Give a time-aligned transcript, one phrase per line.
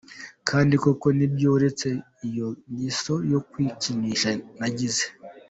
[0.49, 1.87] Kandi koko nibyo uretse
[2.27, 5.05] iyo ngeso yo kwikinisha nagize.